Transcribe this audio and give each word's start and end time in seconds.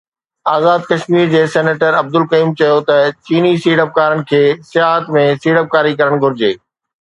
آزاد 0.51 0.85
ڪشمير 0.91 1.27
جي 1.33 1.41
سينيٽر 1.55 1.97
عبدالقيوم 1.97 2.53
چيو 2.61 2.79
ته 2.87 2.97
چيني 3.29 3.51
سيڙپڪارن 3.67 4.25
کي 4.33 4.41
سياحت 4.71 5.13
۾ 5.21 5.25
سيڙپڪاري 5.45 5.97
ڪرڻ 6.03 6.19
گهرجي 6.27 6.53